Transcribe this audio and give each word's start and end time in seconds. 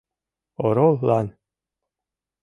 Орол-лан! 0.65 1.27